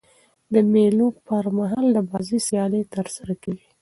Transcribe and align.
د 0.53 0.55
مېلو 0.73 1.07
پر 1.27 1.45
مهال 1.57 1.85
د 1.95 1.97
بازۍ 2.09 2.39
سیالۍ 2.47 2.83
ترسره 2.93 3.33
کیږي. 3.43 3.65